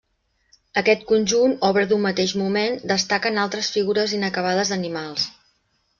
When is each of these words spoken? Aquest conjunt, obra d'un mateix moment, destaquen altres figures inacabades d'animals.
Aquest 0.81 1.03
conjunt, 1.11 1.53
obra 1.69 1.83
d'un 1.91 2.01
mateix 2.07 2.33
moment, 2.43 2.79
destaquen 2.95 3.39
altres 3.45 3.69
figures 3.77 4.17
inacabades 4.21 4.73
d'animals. 4.73 5.33